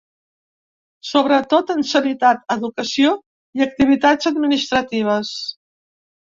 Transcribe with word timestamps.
Sobretot 1.09 1.73
en 1.73 1.83
sanitat, 1.89 2.41
educació 2.55 3.11
i 3.61 3.65
activitats 3.67 4.31
administratives. 4.33 5.37